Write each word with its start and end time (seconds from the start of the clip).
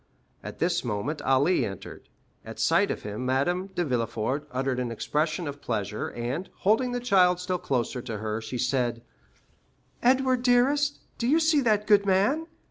At 0.43 0.57
this 0.57 0.83
moment 0.83 1.21
Ali 1.21 1.63
entered. 1.63 2.09
At 2.43 2.59
sight 2.59 2.89
of 2.89 3.03
him 3.03 3.23
Madame 3.23 3.67
de 3.67 3.85
Villefort 3.85 4.47
uttered 4.51 4.79
an 4.79 4.89
expression 4.89 5.47
of 5.47 5.61
pleasure, 5.61 6.07
and, 6.07 6.49
holding 6.61 6.91
the 6.91 6.99
child 6.99 7.39
still 7.39 7.59
closer 7.59 8.01
towards 8.01 8.21
her, 8.23 8.41
she 8.41 8.57
said: 8.57 9.03
"Edward, 10.01 10.41
dearest, 10.41 11.01
do 11.19 11.27
you 11.27 11.39
see 11.39 11.61
that 11.61 11.85
good 11.85 12.07
man? 12.07 12.47